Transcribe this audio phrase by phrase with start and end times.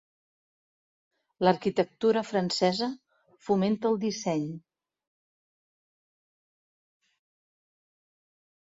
[1.47, 2.89] L'arquitectura francesa
[3.49, 4.49] fomenta el disseny.